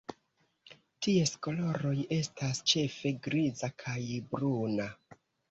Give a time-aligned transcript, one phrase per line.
[1.07, 4.01] Ties koloroj estas ĉefe griza kaj
[4.35, 4.91] bruna.